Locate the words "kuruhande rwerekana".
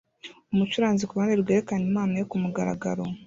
1.05-1.83